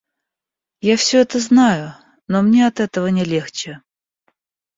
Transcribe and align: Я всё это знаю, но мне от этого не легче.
Я 0.93 0.97
всё 0.97 1.19
это 1.19 1.37
знаю, 1.37 1.93
но 2.27 2.41
мне 2.41 2.65
от 2.65 2.79
этого 2.79 3.05
не 3.05 3.23
легче. 3.23 3.83